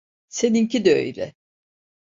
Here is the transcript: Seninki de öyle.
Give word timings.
Seninki 0.29 0.85
de 0.85 0.95
öyle. 0.95 1.33